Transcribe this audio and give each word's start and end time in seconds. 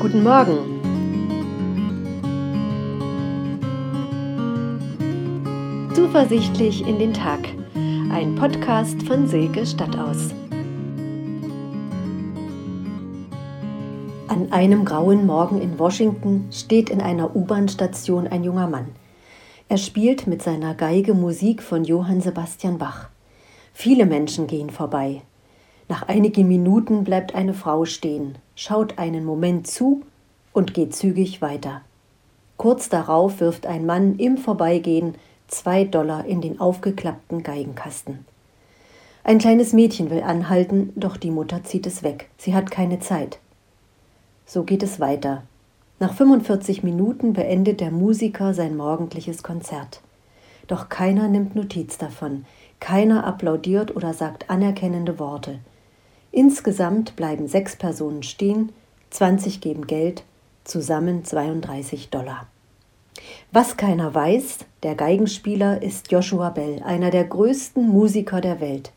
Guten 0.00 0.22
Morgen. 0.22 0.80
Zuversichtlich 5.92 6.86
in 6.86 7.00
den 7.00 7.12
Tag. 7.12 7.40
Ein 8.12 8.36
Podcast 8.36 9.02
von 9.02 9.26
Silke 9.26 9.66
Stadtaus. 9.66 10.32
An 14.28 14.52
einem 14.52 14.84
grauen 14.84 15.26
Morgen 15.26 15.60
in 15.60 15.76
Washington 15.80 16.46
steht 16.52 16.90
in 16.90 17.00
einer 17.00 17.34
U-Bahn-Station 17.34 18.28
ein 18.28 18.44
junger 18.44 18.68
Mann. 18.68 18.90
Er 19.68 19.78
spielt 19.78 20.28
mit 20.28 20.42
seiner 20.42 20.74
Geige 20.76 21.12
Musik 21.12 21.60
von 21.60 21.82
Johann 21.82 22.20
Sebastian 22.20 22.78
Bach. 22.78 23.08
Viele 23.72 24.06
Menschen 24.06 24.46
gehen 24.46 24.70
vorbei. 24.70 25.22
Nach 25.88 26.06
einigen 26.06 26.46
Minuten 26.46 27.02
bleibt 27.02 27.34
eine 27.34 27.52
Frau 27.52 27.84
stehen, 27.84 28.38
schaut 28.58 28.98
einen 28.98 29.24
Moment 29.24 29.68
zu 29.68 30.02
und 30.52 30.74
geht 30.74 30.92
zügig 30.92 31.40
weiter. 31.40 31.82
Kurz 32.56 32.88
darauf 32.88 33.38
wirft 33.38 33.66
ein 33.66 33.86
Mann 33.86 34.16
im 34.16 34.36
Vorbeigehen 34.36 35.14
zwei 35.46 35.84
Dollar 35.84 36.24
in 36.24 36.40
den 36.40 36.58
aufgeklappten 36.58 37.44
Geigenkasten. 37.44 38.26
Ein 39.22 39.38
kleines 39.38 39.72
Mädchen 39.74 40.10
will 40.10 40.24
anhalten, 40.24 40.92
doch 40.96 41.16
die 41.16 41.30
Mutter 41.30 41.62
zieht 41.62 41.86
es 41.86 42.02
weg. 42.02 42.30
Sie 42.36 42.52
hat 42.52 42.72
keine 42.72 42.98
Zeit. 42.98 43.38
So 44.44 44.64
geht 44.64 44.82
es 44.82 44.98
weiter. 44.98 45.44
Nach 46.00 46.12
45 46.12 46.82
Minuten 46.82 47.34
beendet 47.34 47.80
der 47.80 47.92
Musiker 47.92 48.54
sein 48.54 48.76
morgendliches 48.76 49.44
Konzert. 49.44 50.00
Doch 50.66 50.88
keiner 50.88 51.28
nimmt 51.28 51.54
Notiz 51.54 51.96
davon, 51.96 52.44
keiner 52.80 53.24
applaudiert 53.24 53.94
oder 53.94 54.14
sagt 54.14 54.50
anerkennende 54.50 55.20
Worte. 55.20 55.60
Insgesamt 56.30 57.16
bleiben 57.16 57.48
sechs 57.48 57.76
Personen 57.76 58.22
stehen, 58.22 58.72
20 59.10 59.60
geben 59.60 59.86
Geld, 59.86 60.24
zusammen 60.64 61.24
32 61.24 62.10
Dollar. 62.10 62.46
Was 63.50 63.76
keiner 63.76 64.14
weiß, 64.14 64.58
der 64.82 64.94
Geigenspieler 64.94 65.82
ist 65.82 66.12
Joshua 66.12 66.50
Bell, 66.50 66.82
einer 66.84 67.10
der 67.10 67.24
größten 67.24 67.88
Musiker 67.88 68.40
der 68.40 68.60
Welt. 68.60 68.92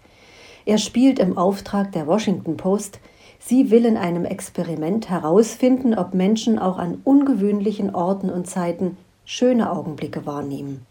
Er 0.66 0.78
spielt 0.78 1.20
im 1.20 1.38
Auftrag 1.38 1.92
der 1.94 2.06
Washington 2.06 2.58
Post. 2.58 3.00
Sie 3.40 3.72
will 3.72 3.86
in 3.86 3.98
einem 3.98 4.26
Experiment 4.26 5.10
herausfinden, 5.10 5.98
ob 5.98 6.14
Menschen 6.14 6.60
auch 6.60 6.78
an 6.78 7.02
ungewöhnlichen 7.04 7.96
Orten 7.96 8.30
und 8.30 8.48
Zeiten 8.48 8.98
schöne 9.26 9.72
Augenblicke 9.72 10.26
wahrnehmen. 10.26 10.86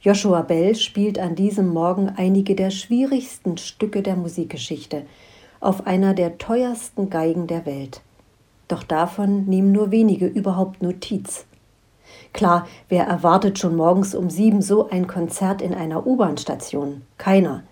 Joshua 0.00 0.42
Bell 0.42 0.74
spielt 0.74 1.18
an 1.18 1.34
diesem 1.34 1.68
Morgen 1.68 2.10
einige 2.10 2.54
der 2.54 2.70
schwierigsten 2.70 3.56
Stücke 3.56 4.02
der 4.02 4.16
Musikgeschichte 4.16 5.06
auf 5.64 5.86
einer 5.86 6.14
der 6.14 6.38
teuersten 6.38 7.10
Geigen 7.10 7.46
der 7.46 7.66
Welt. 7.66 8.02
Doch 8.68 8.82
davon 8.82 9.44
nehmen 9.46 9.72
nur 9.72 9.90
wenige 9.90 10.26
überhaupt 10.26 10.82
Notiz. 10.82 11.46
Klar, 12.32 12.66
wer 12.88 13.06
erwartet 13.06 13.58
schon 13.58 13.76
morgens 13.76 14.14
um 14.14 14.30
sieben 14.30 14.62
so 14.62 14.88
ein 14.90 15.06
Konzert 15.06 15.62
in 15.62 15.74
einer 15.74 16.06
U-Bahn-Station? 16.06 17.02
Keiner. 17.18 17.62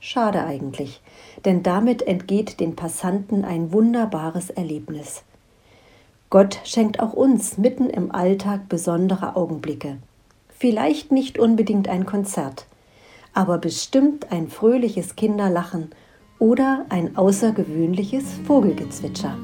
Schade 0.00 0.44
eigentlich, 0.44 1.00
denn 1.44 1.62
damit 1.62 2.02
entgeht 2.02 2.60
den 2.60 2.76
Passanten 2.76 3.44
ein 3.44 3.72
wunderbares 3.72 4.50
Erlebnis. 4.50 5.22
Gott 6.28 6.60
schenkt 6.64 7.00
auch 7.00 7.12
uns 7.12 7.58
mitten 7.58 7.88
im 7.88 8.12
Alltag 8.12 8.68
besondere 8.68 9.36
Augenblicke. 9.36 9.98
Vielleicht 10.48 11.12
nicht 11.12 11.38
unbedingt 11.38 11.88
ein 11.88 12.06
Konzert, 12.06 12.66
aber 13.32 13.58
bestimmt 13.58 14.30
ein 14.32 14.48
fröhliches 14.48 15.16
Kinderlachen 15.16 15.90
oder 16.38 16.86
ein 16.88 17.16
außergewöhnliches 17.16 18.24
Vogelgezwitscher. 18.46 19.36